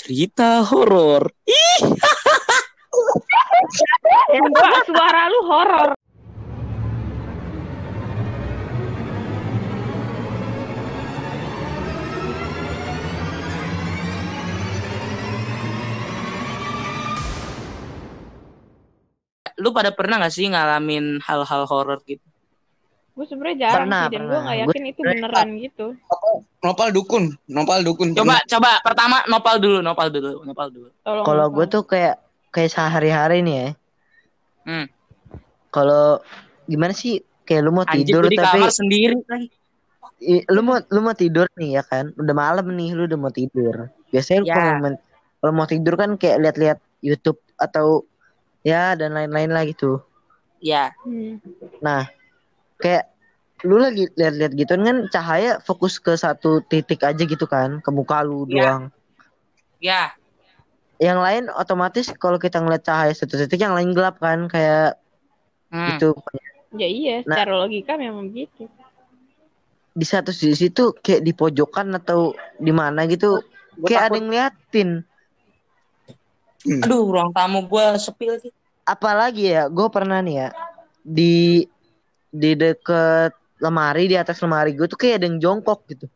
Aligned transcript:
cerita 0.00 0.64
horor. 0.64 1.28
Ih, 1.44 1.80
Enggak, 4.40 4.88
suara 4.88 5.28
lu 5.28 5.40
horor. 5.44 5.92
lu 19.60 19.76
pada 19.76 19.92
pernah 19.92 20.16
gak 20.24 20.32
sih 20.32 20.48
ngalamin 20.48 21.20
hal-hal 21.20 21.68
horor 21.68 22.00
gitu? 22.08 22.29
Gue 23.10 23.26
sebenarnya 23.26 23.56
jarang 23.68 23.90
Pernah, 23.90 24.00
sih 24.00 24.12
dan 24.14 24.20
gue 24.20 24.28
pernah. 24.30 24.40
nggak 24.40 24.56
Gua 24.56 24.64
yakin 24.70 24.84
itu 24.86 25.00
beneran 25.02 25.48
gitu. 25.58 25.86
Nopal 26.60 26.88
dukun, 26.92 27.24
nopal 27.48 27.80
dukun. 27.82 28.08
Coba, 28.14 28.36
coba 28.46 28.70
pertama 28.80 29.16
nopal 29.26 29.56
dulu, 29.60 29.78
nopal 29.80 30.08
dulu, 30.08 30.44
nopal 30.44 30.68
dulu. 30.70 30.88
Kalau 31.04 31.46
gue 31.50 31.66
tuh 31.66 31.82
kayak 31.84 32.16
kayak 32.50 32.70
sehari-hari 32.70 33.42
nih 33.44 33.54
ya. 33.56 33.68
Hmm. 34.64 34.86
Kalau 35.70 36.20
gimana 36.66 36.92
sih 36.92 37.20
kayak 37.44 37.62
lu 37.62 37.70
mau 37.72 37.82
Anjing 37.86 38.06
tidur 38.06 38.24
di 38.30 38.36
tapi 38.38 38.58
kamar 38.62 38.70
sendiri 38.70 39.16
lagi. 39.26 39.48
i- 40.20 40.44
lu 40.46 40.60
mau 40.62 40.78
lu 40.78 41.00
mau 41.00 41.14
tidur 41.16 41.46
nih 41.56 41.80
ya 41.80 41.82
kan. 41.82 42.12
Udah 42.14 42.34
malam 42.34 42.66
nih 42.74 42.94
lu 42.94 43.08
udah 43.08 43.18
mau 43.18 43.32
tidur. 43.32 43.88
Biasanya 44.10 44.38
lu 44.42 44.46
Ya. 44.46 44.54
kalau 44.54 44.72
men- 44.78 45.02
kalau 45.40 45.52
mau 45.56 45.66
tidur 45.66 45.94
kan 45.96 46.10
kayak 46.20 46.38
lihat-lihat 46.44 46.78
YouTube 47.00 47.40
atau 47.56 48.04
ya 48.60 48.92
dan 48.94 49.16
lain-lain 49.16 49.50
lah 49.50 49.64
gitu. 49.64 50.04
Ya, 50.60 50.92
Hmm. 51.00 51.40
Nah, 51.80 52.04
kayak 52.80 53.12
lu 53.60 53.76
lagi 53.76 54.08
lihat-lihat 54.16 54.52
gitu 54.56 54.72
kan 54.72 55.04
cahaya 55.12 55.60
fokus 55.60 56.00
ke 56.00 56.16
satu 56.16 56.64
titik 56.64 57.04
aja 57.04 57.20
gitu 57.20 57.44
kan, 57.44 57.84
ke 57.84 57.90
muka 57.92 58.24
lu 58.24 58.48
Iya. 58.48 58.56
doang. 58.56 58.82
ya, 59.80 60.02
Yang 61.00 61.18
lain 61.24 61.44
otomatis 61.52 62.12
kalau 62.16 62.36
kita 62.36 62.60
ngeliat 62.60 62.84
cahaya 62.84 63.12
satu 63.12 63.36
titik 63.36 63.60
yang 63.60 63.72
lain 63.72 63.92
gelap 63.92 64.20
kan 64.20 64.48
kayak 64.48 64.96
hmm. 65.72 65.96
gitu. 65.96 66.12
Ya 66.76 66.88
iya, 66.88 67.14
Nah. 67.24 67.36
secara 67.40 67.56
logika 67.56 67.96
memang 67.96 68.28
gitu. 68.32 68.68
Di 69.90 70.04
satu 70.04 70.30
sisi 70.30 70.68
tuh 70.70 70.92
kayak 70.96 71.24
di 71.24 71.32
pojokan 71.32 71.96
atau 71.96 72.32
di 72.56 72.70
mana 72.70 73.04
gitu 73.04 73.40
Gua 73.74 73.88
kayak 73.88 74.00
ada 74.00 74.06
takut. 74.08 74.16
yang 74.16 74.26
ngeliatin. 74.28 74.90
Aduh, 76.84 77.08
ruang 77.08 77.32
tamu 77.32 77.64
gue 77.64 77.84
sepi 77.96 78.26
lagi. 78.28 78.48
Apalagi 78.84 79.48
ya, 79.48 79.72
gue 79.72 79.88
pernah 79.88 80.20
nih 80.20 80.36
ya 80.44 80.48
di 81.00 81.64
di 82.30 82.54
deket 82.54 83.34
lemari 83.60 84.06
di 84.08 84.16
atas 84.16 84.40
lemari 84.40 84.72
gue 84.72 84.86
tuh 84.86 84.96
kayak 84.96 85.20
ada 85.20 85.26
yang 85.28 85.38
jongkok 85.42 85.84
gitu. 85.90 86.06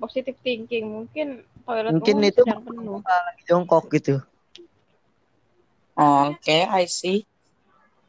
Positive 0.00 0.38
thinking 0.40 0.88
mungkin 0.88 1.44
toilet 1.68 1.92
Mungkin 1.92 2.16
umum 2.18 2.30
itu 2.32 2.42
sedang 2.42 2.62
penuh. 2.64 2.98
lagi 3.04 3.42
jongkok 3.44 3.84
gitu. 3.92 4.14
Oke, 6.00 6.64
I 6.64 6.88
see. 6.88 7.28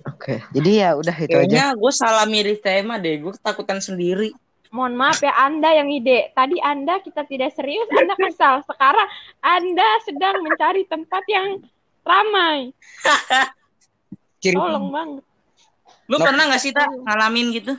Oke, 0.07 0.41
jadi 0.55 0.69
ya 0.71 0.89
udah 0.97 1.13
itu 1.13 1.35
aja. 1.35 1.45
Kayaknya 1.45 1.65
gue 1.77 1.91
salah 1.93 2.25
milih 2.25 2.57
tema 2.63 2.97
deh. 2.97 3.21
Gue 3.21 3.35
ketakutan 3.37 3.83
sendiri. 3.83 4.33
Mohon 4.71 4.95
maaf 4.97 5.19
ya 5.19 5.35
Anda 5.35 5.75
yang 5.75 5.91
ide. 5.91 6.31
Tadi 6.31 6.57
Anda 6.63 7.03
kita 7.03 7.27
tidak 7.27 7.51
serius, 7.53 7.85
Anda 7.91 8.15
kesal. 8.15 8.63
Sekarang 8.63 9.07
Anda 9.43 9.87
sedang 10.07 10.41
mencari 10.41 10.87
tempat 10.87 11.23
yang 11.27 11.59
ramai. 12.07 12.71
Kiri 14.41 14.57
Tolong 14.57 14.89
banget. 14.89 15.23
Lu 16.09 16.17
Lo- 16.17 16.25
pernah 16.25 16.49
gak 16.49 16.59
sih 16.59 16.73
tak 16.73 16.89
ngalamin 16.89 17.53
gitu? 17.53 17.73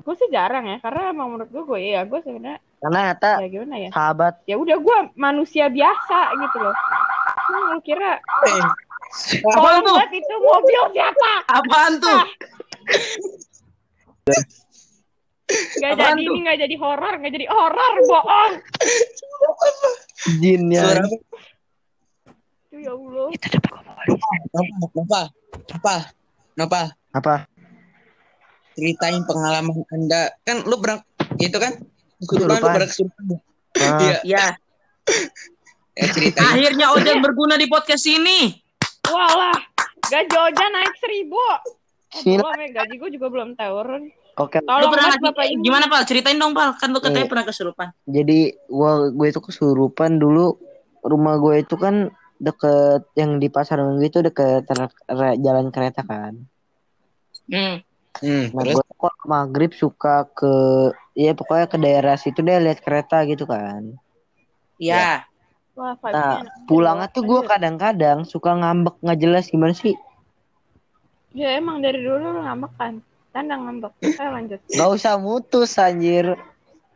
Gue 0.00 0.14
sih 0.14 0.28
jarang 0.28 0.64
ya, 0.66 0.76
karena 0.78 1.10
emang 1.10 1.28
menurut 1.30 1.48
gue, 1.48 1.62
gue 1.62 1.80
ya 1.86 2.02
gue 2.02 2.20
sebenarnya 2.20 2.58
Karena 2.80 3.12
Ata 3.12 3.32
ya 3.38 3.48
gimana 3.48 3.76
ya. 3.76 3.90
sahabat 3.90 4.34
Ya 4.44 4.56
udah 4.56 4.76
gue 4.76 4.98
manusia 5.14 5.68
biasa 5.68 6.18
gitu 6.34 6.56
loh. 6.58 6.76
Lu 7.68 7.80
kira 7.80 8.20
Eh, 8.46 8.62
Apaan 9.42 9.82
tolong 9.82 9.84
tuh? 9.84 9.96
itu 10.12 10.34
mobil 10.38 10.82
siapa? 10.92 11.30
Apaan 11.50 11.92
tuh? 11.98 12.18
Gak 15.50 15.92
Apaan 15.92 16.14
jadi 16.14 16.22
tuh? 16.22 16.32
ini 16.32 16.40
gak 16.46 16.58
jadi 16.62 16.76
horor, 16.78 17.14
gak 17.18 17.32
jadi 17.34 17.46
horor, 17.50 17.92
bohong. 18.06 18.52
jin 20.38 20.62
ya. 20.70 20.84
suara 20.86 21.04
ya 22.80 22.92
Allah. 22.92 23.28
Nopal, 24.08 24.36
Nopal, 24.90 25.24
Nopal, 25.68 26.00
Nopal. 26.56 26.84
Apa? 27.12 27.34
Ceritain 28.72 29.20
pengalaman 29.22 29.84
anda. 29.90 30.32
Kan 30.42 30.64
lu 30.64 30.78
pernah 30.78 31.02
itu 31.36 31.56
kan? 31.56 31.76
Kesurupan, 32.18 32.56
lu 32.56 32.64
pernah 32.66 32.88
kesurupan. 32.88 33.22
Ah, 33.76 34.00
Iya, 34.02 34.16
Ya, 34.26 34.44
ya, 35.96 36.06
ceritain. 36.08 36.42
akhirnya 36.44 36.86
Ojan 36.92 37.20
berguna 37.20 37.54
di 37.54 37.66
podcast 37.66 38.04
ini. 38.04 38.50
Walah, 39.06 39.56
gaji 40.02 40.36
Oja 40.36 40.64
naik 40.70 40.94
seribu. 40.98 41.40
Belum 42.26 42.50
ya, 42.50 42.68
gaji 42.74 42.94
gue 42.96 43.10
juga 43.14 43.26
belum 43.28 43.54
turun. 43.54 44.10
Oke. 44.36 44.58
Lu 44.58 44.66
Tolong 44.66 44.90
pernah 44.90 45.06
mas 45.06 45.14
ngasih- 45.14 45.26
bapak 45.28 45.44
ibu. 45.48 45.62
gimana 45.62 45.84
Pal? 45.86 46.02
Ceritain 46.04 46.34
dong 46.34 46.52
Pal. 46.52 46.74
Kan 46.74 46.90
lu 46.90 46.98
katanya 46.98 47.24
Iya. 47.24 47.30
pernah 47.30 47.44
kesurupan. 47.44 47.88
Jadi 48.04 48.38
gua 48.66 48.90
gue 49.08 49.26
itu 49.28 49.40
kesurupan 49.40 50.16
dulu 50.16 50.56
rumah 51.00 51.36
gue 51.36 51.60
itu 51.60 51.74
kan 51.76 52.08
deket 52.40 53.04
yang 53.20 53.36
di 53.36 53.52
pasar 53.52 53.84
minggu 53.84 54.04
itu 54.08 54.18
deket 54.24 54.64
jalan 55.44 55.68
kereta 55.68 56.00
kan. 56.02 56.34
Hmm. 57.52 57.84
Hmm, 58.20 58.52
Nah 58.52 58.64
gue 58.66 58.84
kok 59.00 59.16
maghrib 59.24 59.72
suka 59.72 60.26
ke 60.34 60.52
ya 61.14 61.32
pokoknya 61.32 61.66
ke 61.70 61.78
daerah 61.78 62.16
situ 62.18 62.42
deh 62.42 62.58
lihat 62.58 62.82
kereta 62.82 63.22
gitu 63.24 63.46
kan. 63.46 63.96
Ya. 64.76 65.24
Wah, 65.78 65.94
Nah 66.10 66.44
pulangnya 66.66 67.08
tuh 67.08 67.22
gue 67.24 67.40
kadang-kadang 67.46 68.26
suka 68.26 68.52
ngambek 68.58 68.98
nggak 69.00 69.20
jelas 69.20 69.48
gimana 69.48 69.72
sih? 69.72 69.94
Ya 71.32 71.54
emang 71.56 71.78
dari 71.80 72.02
dulu 72.02 72.18
lu 72.18 72.40
ngambek 72.42 72.72
kan. 72.76 72.94
Tanda 73.30 73.54
ngambek. 73.56 73.94
Ayo 74.02 74.30
lanjut. 74.34 74.60
Gak 74.66 74.90
usah 74.90 75.14
mutus 75.16 75.78
anjir. 75.78 76.34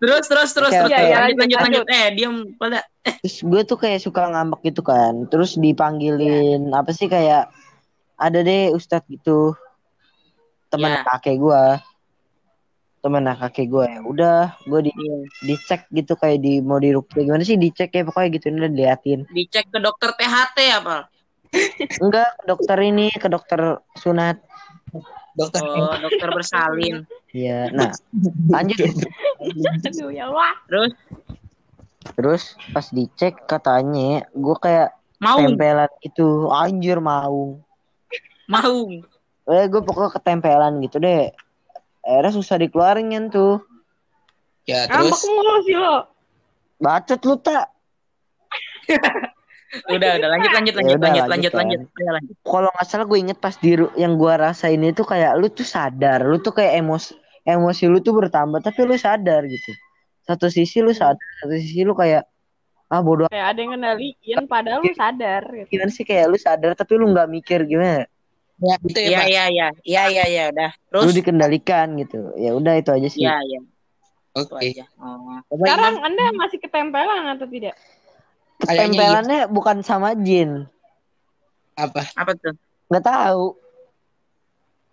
Terus 0.03 0.25
terus 0.27 0.50
terus 0.53 0.72
Oke, 0.75 0.81
terus. 0.81 0.91
lanjut, 0.91 1.10
Ya, 1.10 1.19
lanjut 1.22 1.38
lanjut, 1.38 1.59
lanjut 1.62 1.87
Eh, 1.88 2.06
diam 2.12 2.34
pada. 2.59 2.81
Terus 3.25 3.37
gue 3.41 3.62
tuh 3.65 3.78
kayak 3.78 4.00
suka 4.03 4.28
ngambek 4.28 4.60
gitu 4.69 4.82
kan. 4.84 5.25
Terus 5.31 5.56
dipanggilin 5.56 6.72
apa 6.72 6.91
sih 6.93 7.09
kayak 7.09 7.49
ada 8.16 8.38
deh 8.41 8.69
ustadz 8.71 9.06
gitu. 9.09 9.55
Teman 10.69 10.93
Ya. 10.93 11.06
kakek 11.06 11.38
gue. 11.38 11.65
Teman 13.00 13.28
kakek 13.28 13.69
gue 13.69 13.84
ya 13.84 14.00
udah 14.00 14.41
gue 14.65 14.81
di 14.88 14.93
Iya. 14.93 15.16
dicek 15.44 15.88
gitu 15.93 16.16
kayak 16.16 16.41
di 16.41 16.65
mau 16.65 16.81
dirukyah 16.81 17.21
gimana 17.22 17.44
sih 17.44 17.61
dicek 17.61 17.93
ya 17.93 18.03
pokoknya 18.03 18.28
gitu 18.34 18.47
udah 18.50 18.71
diliatin. 18.72 19.21
Dicek 19.28 19.69
ke 19.69 19.78
dokter 19.78 20.11
THT 20.16 20.56
ya, 20.65 20.78
Pal? 20.81 21.00
Enggak 22.00 22.28
ke 22.34 22.43
dokter 22.44 22.78
ini 22.82 23.12
ke 23.12 23.28
dokter 23.28 23.61
sunat. 23.94 24.41
Dokter 25.34 25.62
Oh, 25.67 25.95
dokter 25.99 26.28
bersalin. 26.31 27.03
Iya. 27.34 27.71
Nah 27.75 27.91
lanjut. 28.50 28.78
Aduh 29.91 30.11
ya. 30.15 30.31
Terus 30.71 30.93
Terus 32.15 32.43
pas 32.71 32.87
dicek 32.93 33.49
katanya 33.49 34.28
gue 34.31 34.56
kayak 34.61 34.93
mau 35.19 35.41
tempelan 35.41 35.91
itu 36.05 36.53
anjir 36.53 37.00
mau. 37.00 37.59
mau. 38.47 38.78
Eh 39.49 39.65
gue 39.67 39.81
pokoknya 39.83 40.12
ketempelan 40.21 40.78
gitu 40.84 41.00
deh. 41.00 41.33
Akhirnya 42.05 42.33
susah 42.37 42.61
dikeluarin 42.61 43.09
kan 43.11 43.25
tuh. 43.33 43.65
ya 44.69 44.84
Ngambek 44.89 45.12
terus 45.12 45.25
mulu 45.28 45.55
sih 45.65 45.77
lo. 45.77 45.97
Bacot 46.81 47.21
lu 47.25 47.37
tak. 47.41 47.67
Udah, 49.89 50.11
udah 50.17 50.29
lanjut 50.31 50.51
lanjut 50.53 50.75
Ya 50.75 50.79
lanjut 50.79 50.95
udah, 50.95 51.03
lanjut 51.05 51.25
lanjut 51.25 51.31
lanjut 51.31 51.53
kan. 51.53 51.59
lanjut. 51.61 51.81
Lanjut. 51.99 52.35
Kalau 52.43 52.69
nggak 52.71 52.87
salah 52.87 53.07
gue 53.07 53.19
inget 53.19 53.39
pas 53.39 53.55
di 53.57 53.71
yang 53.95 54.12
gue 54.15 54.33
rasain 54.35 54.81
itu 54.81 55.03
kayak 55.03 55.33
lu 55.35 55.47
tuh 55.49 55.67
sadar, 55.67 56.23
lu 56.23 56.39
tuh 56.39 56.53
kayak 56.53 56.79
emosi 56.79 57.12
emosi 57.45 57.85
lu 57.87 57.99
tuh 58.01 58.15
bertambah 58.15 58.61
tapi 58.61 58.81
lu 58.83 58.95
sadar 58.95 59.45
gitu. 59.45 59.71
Satu 60.25 60.49
sisi 60.49 60.81
lu 60.81 60.91
sadar, 60.91 61.21
satu 61.43 61.55
sisi 61.55 61.83
lu 61.83 61.93
kayak 61.93 62.25
ah 62.88 63.00
bodoh 63.00 63.26
Kayak 63.29 63.47
ada 63.53 63.59
yang 63.59 63.71
ngendaliin 63.75 64.38
padahal 64.47 64.81
lu 64.81 64.93
sadar 64.93 65.43
gitu. 65.50 65.69
gimana 65.73 65.91
sih 65.91 66.05
kayak 66.05 66.26
lu 66.29 66.38
sadar 66.38 66.73
tapi 66.73 66.94
lu 66.94 67.11
nggak 67.11 67.29
mikir 67.29 67.65
gimana. 67.65 68.06
ya 68.62 68.79
itu 68.79 68.99
ya 69.03 69.09
Iya 69.09 69.19
Pak. 69.19 69.26
iya 69.26 69.44
iya. 69.50 69.69
Iya 69.82 70.03
iya 70.09 70.25
iya, 70.31 70.43
udah. 70.49 70.71
Terus 70.88 71.03
Lu 71.05 71.12
dikendalikan 71.12 71.87
gitu. 71.99 72.31
Ya 72.38 72.55
udah 72.55 72.79
itu 72.79 72.91
aja 72.94 73.09
sih. 73.11 73.26
Iya 73.26 73.35
iya, 73.43 73.61
oke 74.32 74.55
aja. 74.56 74.85
Oh. 74.97 75.43
Sekarang. 75.50 75.94
Anda 76.00 76.25
masih 76.32 76.62
ketempelan 76.62 77.35
atau 77.35 77.50
tidak? 77.50 77.75
Kayaknya 78.56 78.87
Tempelannya 78.87 79.41
bukan 79.49 79.77
sama 79.81 80.15
jin. 80.17 80.71
apa 81.75 82.06
Apa 82.15 82.33
tuh? 82.35 82.55
nggak 82.87 83.03
tahu 83.03 83.45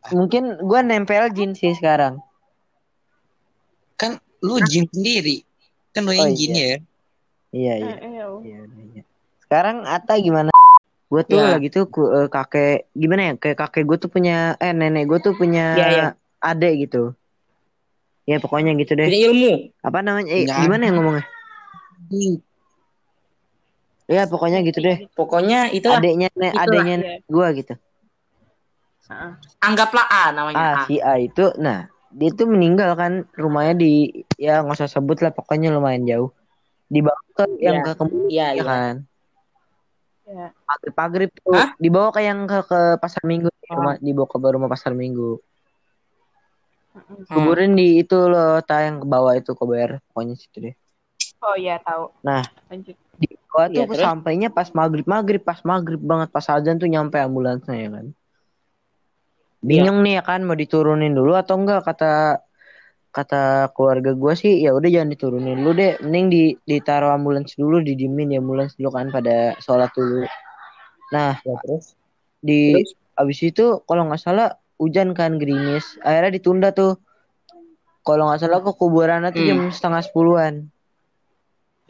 mungkin 0.09 0.57
gue 0.57 0.79
nempel 0.81 1.29
jin 1.29 1.53
sih 1.53 1.69
sekarang 1.71 2.17
kan 3.93 4.17
lu 4.41 4.57
jin 4.63 4.89
sendiri 4.89 5.45
kan 5.91 6.01
lu 6.01 6.09
Oh, 6.09 6.17
yang 6.17 6.33
iya. 6.33 6.35
jin 6.35 6.51
ya 6.51 6.65
iya 7.51 7.73
iya 7.77 7.95
Eh, 8.01 8.25
oh. 8.25 8.41
iya 8.41 8.65
iya. 8.65 9.03
sekarang 9.39 9.85
Ata 9.85 10.17
gimana 10.17 10.49
gue 11.05 11.21
tuh 11.21 11.37
Ya. 11.37 11.53
lagi 11.53 11.69
tuh 11.69 11.85
ku- 11.85 12.09
eh, 12.09 12.25
kakek 12.25 12.89
gimana 12.91 13.21
ya 13.21 13.33
kayak 13.37 13.57
kakek 13.59 13.83
gue 13.85 13.97
tuh 13.99 14.09
punya 14.09 14.57
eh 14.57 14.73
nenek 14.73 15.05
gue 15.05 15.19
tuh 15.21 15.37
punya 15.37 15.77
Iya, 15.77 15.85
iya. 15.87 16.07
adek 16.41 16.89
gitu 16.89 17.13
ya 18.23 18.41
pokoknya 18.41 18.73
gitu 18.73 18.97
deh 18.97 19.05
Punya 19.05 19.21
ilmu. 19.29 19.53
apa 19.79 19.99
namanya 20.01 20.33
eh, 20.33 20.49
Ya. 20.49 20.57
gimana 20.57 20.89
ya 20.89 20.91
ngomongnya 20.97 21.25
Ya 24.11 24.27
pokoknya 24.27 24.59
gitu 24.67 24.83
deh. 24.83 25.07
Pokoknya 25.15 25.71
itu 25.71 25.87
Adeknya 25.87 26.27
nek 26.35 26.51
Itulah, 26.51 26.63
adeknya 26.67 26.95
iya. 26.99 27.15
gua 27.31 27.47
gitu. 27.55 27.73
Anggaplah 29.59 30.07
A 30.07 30.23
namanya 30.35 30.59
Ah 30.59 30.75
A. 30.83 30.87
si 30.87 30.99
A 30.99 31.15
itu, 31.19 31.51
nah 31.59 31.87
dia 32.11 32.31
tuh 32.31 32.47
meninggal 32.47 32.91
kan 32.99 33.23
rumahnya 33.39 33.79
di 33.79 33.91
ya 34.35 34.59
nggak 34.63 34.75
usah 34.75 34.91
sebut 34.91 35.23
lah 35.23 35.31
pokoknya 35.31 35.71
lumayan 35.71 36.03
jauh. 36.03 36.31
Dibawa 36.91 37.19
ke 37.31 37.47
yang 37.63 37.79
Iya. 37.79 37.87
ke 37.87 37.91
kemudian 37.95 38.27
Iya, 38.31 38.47
iya. 38.55 38.63
kan. 38.67 38.95
Ya. 40.27 40.47
Pagrib 40.95 41.31
tuh 41.39 41.55
Hah? 41.55 41.71
dibawa 41.79 42.11
ke 42.11 42.19
yang 42.23 42.47
ke, 42.47 42.67
ke 42.67 42.79
pasar 42.99 43.23
minggu 43.23 43.47
Oh. 43.47 43.79
rumah 43.79 43.95
dibawa 43.99 44.27
ke 44.27 44.37
rumah 44.39 44.67
pasar 44.67 44.91
minggu. 44.91 45.39
Hmm. 46.91 47.23
Kuburin 47.27 47.79
di 47.79 48.03
itu 48.03 48.15
loh, 48.27 48.59
tayang 48.59 48.99
ke 48.99 49.07
bawah 49.07 49.31
itu 49.39 49.55
kober 49.55 50.03
pokoknya 50.11 50.35
situ 50.35 50.71
deh. 50.71 50.75
Oh 51.39 51.55
iya 51.55 51.79
tahu. 51.79 52.11
Nah. 52.27 52.43
lanjut. 52.67 52.95
Bawah 53.51 53.67
tuh 53.67 53.83
Iya, 53.83 53.85
terus? 53.91 54.05
sampainya 54.07 54.47
pas 54.47 54.69
maghrib 54.71 55.05
maghrib 55.05 55.41
pas 55.43 55.59
maghrib 55.67 55.99
banget 55.99 56.29
pas 56.31 56.45
azan 56.47 56.79
tuh 56.79 56.87
nyampe 56.87 57.19
ambulansnya 57.19 57.75
ya 57.75 57.89
kan. 57.91 58.05
Bingung 59.61 60.01
nih 60.01 60.17
ya 60.17 60.23
kan 60.25 60.41
mau 60.41 60.57
diturunin 60.57 61.13
dulu 61.13 61.37
atau 61.37 61.55
enggak 61.61 61.85
kata 61.85 62.41
kata 63.11 63.69
keluarga 63.75 64.15
gua 64.15 64.33
sih 64.39 64.63
ya 64.63 64.71
udah 64.71 64.87
jangan 64.87 65.11
diturunin 65.11 65.59
dulu 65.59 65.71
deh 65.75 65.99
mending 66.01 66.25
di 66.31 66.43
ditaruh 66.63 67.11
ambulans 67.11 67.51
dulu 67.59 67.83
didimin 67.83 68.33
ya 68.33 68.39
ambulans 68.39 68.73
dulu 68.79 68.89
kan 68.95 69.11
pada 69.11 69.53
sholat 69.59 69.91
dulu 69.91 70.23
nah 71.11 71.35
ya 71.43 71.55
terus 71.59 71.99
di 72.39 72.79
Terus? 72.79 72.95
abis 73.19 73.39
itu 73.43 73.83
kalau 73.83 74.07
nggak 74.07 74.21
salah 74.23 74.55
hujan 74.79 75.11
kan 75.11 75.35
gerimis 75.37 75.99
akhirnya 76.01 76.31
ditunda 76.39 76.71
tuh 76.71 76.97
kalau 78.01 78.31
nggak 78.31 78.41
salah 78.41 78.59
ke 78.63 78.71
kuburan 78.73 79.27
tuh 79.29 79.43
Hmm. 79.43 79.45
jam 79.45 79.59
setengah 79.69 80.01
sepuluhan 80.01 80.53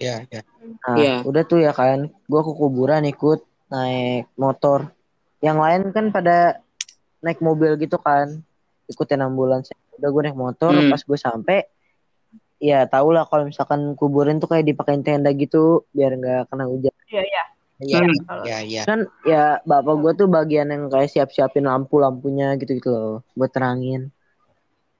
ya 0.01 0.17
ya 0.27 0.41
Nah, 0.81 0.97
Iya. 0.97 1.15
udah 1.25 1.43
tuh 1.45 1.61
ya 1.61 1.73
kan, 1.73 2.09
gua 2.25 2.41
ke 2.41 2.53
kuburan 2.53 3.05
ikut 3.05 3.41
naik 3.69 4.29
motor. 4.33 4.89
Yang 5.39 5.57
lain 5.57 5.81
kan 5.89 6.05
pada 6.09 6.61
naik 7.19 7.37
mobil 7.37 7.77
gitu 7.77 7.97
kan, 7.97 8.41
ikutin 8.85 9.21
ambulans. 9.21 9.69
Udah 9.97 10.09
gue 10.09 10.21
naik 10.25 10.37
motor, 10.37 10.73
Hmm. 10.73 10.89
pas 10.89 11.01
gue 11.01 11.17
sampai, 11.17 11.59
ya 12.57 12.85
tau 12.85 13.09
lah 13.09 13.25
kalau 13.25 13.45
misalkan 13.45 13.93
kuburan 13.93 14.37
tuh 14.37 14.49
kayak 14.49 14.65
dipakein 14.65 15.01
tenda 15.01 15.29
gitu, 15.33 15.85
biar 15.93 16.13
nggak 16.13 16.49
kena 16.49 16.65
hujan. 16.65 16.93
Iya 17.09 17.23
iya. 17.25 17.43
ya 17.81 17.97
Hmm. 18.05 18.13
Kalau 18.25 18.43
ya 18.45 18.57
ya 18.61 18.81
Kan 18.85 18.99
ya 19.25 19.57
bapak 19.65 19.95
gue 19.97 20.11
tuh 20.13 20.27
bagian 20.29 20.69
yang 20.69 20.85
kayak 20.85 21.09
siap-siapin 21.09 21.65
lampu-lampunya 21.65 22.53
gitu-gitu 22.57 22.93
loh, 22.93 23.17
buat 23.33 23.49
terangin. 23.49 24.13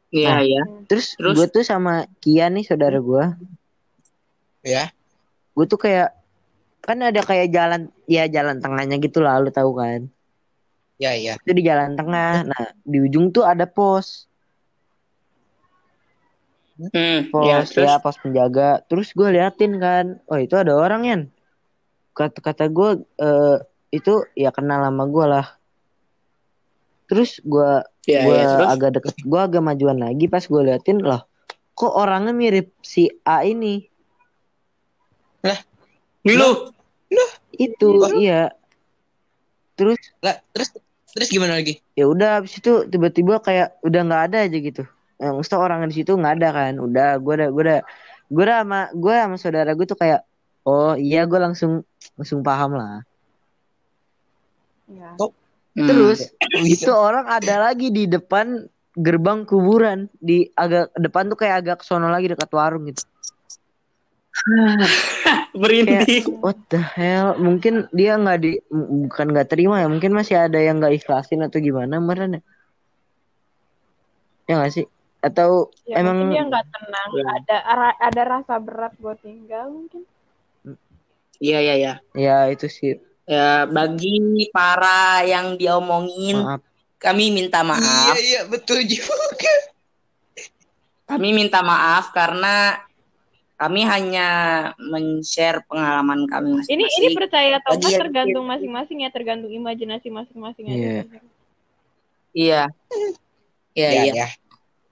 Iya, 0.10 0.30
Nah. 0.34 0.42
iya. 0.42 0.62
Terus, 0.90 1.14
Terus? 1.14 1.36
gue 1.38 1.48
tuh 1.48 1.64
sama 1.64 2.10
Kian 2.18 2.58
nih 2.58 2.66
saudara 2.66 2.98
gue, 2.98 3.24
ya. 4.66 4.90
Gue 5.54 5.66
tuh 5.68 5.80
kayak 5.82 6.16
kan 6.82 6.98
ada 6.98 7.22
kayak 7.22 7.54
jalan 7.54 7.94
ya 8.10 8.26
jalan 8.26 8.58
tengahnya 8.58 8.98
gitu 8.98 9.22
lah 9.22 9.38
lu 9.38 9.54
tahu 9.54 9.78
kan? 9.78 10.10
Ya 10.98 11.18
ya. 11.18 11.38
Itu 11.42 11.52
di 11.54 11.64
jalan 11.66 11.98
tengah. 11.98 12.46
Nah 12.46 12.66
di 12.82 12.98
ujung 13.02 13.34
tuh 13.34 13.46
ada 13.46 13.66
pos. 13.66 14.30
Hmm, 16.82 17.30
pos 17.30 17.46
ya, 17.46 17.58
terus? 17.66 17.90
ya 17.90 18.02
pos 18.02 18.18
penjaga. 18.18 18.82
Terus 18.90 19.14
gue 19.14 19.30
liatin 19.30 19.78
kan 19.78 20.06
oh 20.30 20.40
itu 20.40 20.58
ada 20.58 20.74
orang 20.74 21.02
yan. 21.06 21.22
Kata 22.18 22.42
kata 22.42 22.70
gue 22.70 23.02
eh, 23.22 23.58
itu 23.92 24.26
ya 24.38 24.50
kenal 24.54 24.86
sama 24.86 25.06
gue 25.10 25.26
lah. 25.26 25.48
Terus 27.12 27.44
gue 27.44 27.84
ya, 28.08 28.24
gue 28.26 28.36
ya, 28.38 28.46
terus? 28.56 28.68
agak 28.72 28.90
deket 28.98 29.16
gue 29.22 29.42
agak 29.42 29.62
majuan 29.62 30.00
lagi 30.00 30.26
pas 30.32 30.42
gue 30.42 30.62
liatin 30.64 31.02
lah 31.04 31.26
kok 31.76 31.94
orangnya 31.98 32.34
mirip 32.36 32.78
si 32.86 33.10
A 33.26 33.42
ini 33.42 33.91
lu? 36.38 36.72
itu 37.58 37.90
iya. 38.18 38.54
Terus? 39.76 40.00
Lah 40.22 40.38
terus 40.54 40.70
terus 41.12 41.28
gimana 41.30 41.60
lagi? 41.60 41.82
Ya 41.98 42.08
udah 42.08 42.42
habis 42.42 42.56
itu 42.58 42.88
tiba-tiba 42.88 43.42
kayak 43.44 43.78
udah 43.84 44.02
nggak 44.08 44.24
ada 44.32 44.38
aja 44.48 44.58
gitu. 44.58 44.84
Yang 45.22 45.34
mesti 45.44 45.56
orang 45.58 45.86
di 45.90 45.96
situ 46.02 46.12
nggak 46.16 46.34
ada 46.40 46.50
kan. 46.54 46.74
Udah 46.80 47.10
gue 47.20 47.34
udah 47.42 47.50
gue 47.50 47.64
udah 47.64 47.80
gue 48.32 48.44
udah 48.48 48.58
sama 48.64 48.80
gue 48.96 49.16
sama 49.16 49.36
saudara 49.38 49.72
gue 49.76 49.86
tuh 49.86 50.00
kayak 50.00 50.22
oh 50.64 50.96
iya 50.96 51.28
gue 51.28 51.40
langsung 51.42 51.84
langsung 52.16 52.40
paham 52.42 52.78
lah. 52.78 53.04
Ya. 54.92 55.16
Hmm. 55.18 55.88
terus 55.88 56.28
Oh, 56.52 56.68
itu 56.68 56.84
gitu. 56.84 56.92
orang 56.92 57.32
ada 57.32 57.72
lagi 57.72 57.96
di 57.96 58.04
depan 58.04 58.68
gerbang 58.94 59.48
kuburan. 59.48 60.12
Di 60.20 60.52
agak 60.54 60.92
depan 61.00 61.32
tuh 61.32 61.38
kayak 61.40 61.56
agak 61.64 61.80
sono 61.88 62.12
lagi 62.12 62.28
dekat 62.28 62.52
warung 62.52 62.86
gitu 62.92 63.08
berhenti. 65.62 66.24
what 66.40 66.56
the 66.72 66.80
hell 66.80 67.36
mungkin 67.36 67.86
dia 67.92 68.16
nggak 68.16 68.40
di 68.40 68.52
bukan 68.72 69.28
nggak 69.36 69.50
terima 69.52 69.84
ya 69.84 69.88
mungkin 69.92 70.16
masih 70.16 70.40
ada 70.48 70.58
yang 70.58 70.80
nggak 70.80 71.04
ikhlasin 71.04 71.44
atau 71.44 71.60
gimana 71.60 72.00
meren 72.00 72.40
ya 72.40 72.42
ya 74.48 74.54
nggak 74.60 74.74
sih 74.74 74.86
atau 75.22 75.70
Ya, 75.86 76.02
emang 76.02 76.34
dia 76.34 76.44
nggak 76.48 76.66
tenang, 76.72 77.10
Ya. 77.14 77.24
ada 77.36 77.58
ra- 77.76 78.00
ada 78.00 78.22
rasa 78.26 78.56
berat 78.58 78.94
buat 78.98 79.20
tinggal 79.20 79.68
mungkin. 79.70 80.08
Iya, 81.38 81.58
iya, 81.62 81.74
iya. 81.76 81.94
ya 82.16 82.38
itu 82.48 82.66
sih 82.72 82.96
Ya, 83.28 83.64
bagi 83.70 84.50
para 84.50 85.22
yang 85.24 85.56
diomongin, 85.56 86.42
maaf 86.42 86.62
kami 86.98 87.30
minta 87.30 87.62
iya 87.62 87.70
maaf. 87.70 88.16
iya 88.18 88.42
betul 88.46 88.82
juga 88.84 89.14
Kami 91.06 91.34
minta 91.36 91.60
maaf 91.60 92.14
karena 92.16 92.78
kami 93.62 93.86
hanya 93.86 94.28
men-share 94.82 95.62
pengalaman 95.70 96.26
kami 96.26 96.58
Ini 96.58 96.66
ini 96.66 96.82
masing-masing. 96.82 97.14
percaya 97.14 97.62
atau 97.62 97.78
enggak 97.78 98.02
tergantung 98.02 98.46
masing-masing 98.50 98.98
ya, 99.06 99.10
tergantung 99.14 99.52
imajinasi 99.54 100.10
masing-masing 100.10 100.66
aja. 100.66 100.78
Iya. 100.82 101.04
Iya. 102.34 102.64
Iya, 103.72 103.90
ya 103.94 104.02
iya. 104.04 104.14
ya 104.18 104.28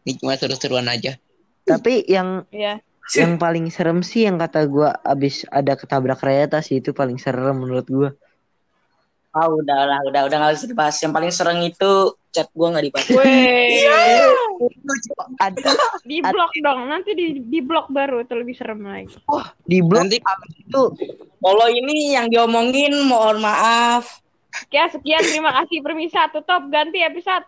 ini 0.07 0.11
cuma 0.15 0.37
seru-seruan 0.37 0.87
aja 0.87 1.17
tapi 1.65 2.05
yang 2.07 2.47
Iya. 2.49 2.79
yang 3.11 3.35
paling 3.35 3.67
serem 3.69 3.99
sih 3.99 4.23
yang 4.23 4.37
kata 4.37 4.63
gua 4.65 4.95
abis 5.03 5.43
ada 5.49 5.75
ketabrak 5.75 6.21
kereta 6.21 6.61
sih 6.61 6.79
itu 6.79 6.93
paling 6.93 7.17
serem 7.19 7.57
menurut 7.57 7.87
gua 7.89 8.09
Ah, 9.29 9.45
udah 9.45 9.79
lah, 9.85 9.99
udah, 10.09 10.25
udah 10.25 10.37
nggak 10.41 10.57
usah 10.57 10.65
dibahas. 10.65 10.97
Yang 11.05 11.13
paling 11.13 11.29
sering 11.29 11.61
itu 11.61 12.17
chat 12.29 12.47
gua 12.53 12.77
nggak 12.77 12.85
dibaca. 12.89 13.11
Ada 15.39 15.71
di 16.05 16.17
blok 16.21 16.51
dong. 16.61 16.79
Nanti 16.89 17.11
di 17.13 17.27
di 17.45 17.59
blok 17.61 17.89
baru 17.89 18.21
itu 18.23 18.33
lebih 18.37 18.55
serem 18.57 18.81
lagi. 18.85 19.15
di 19.65 19.79
blog 19.81 20.07
nanti 20.07 20.17
itu 20.59 20.83
Kalau 21.39 21.67
ini 21.71 22.19
yang 22.19 22.27
diomongin, 22.27 22.91
mohon 23.07 23.39
maaf. 23.39 24.19
Oke, 24.49 24.81
sekian 24.91 25.23
terima 25.23 25.55
kasih 25.61 25.79
permisa 25.79 26.27
tutup 26.33 26.67
ganti 26.67 26.99
episode. 26.99 27.47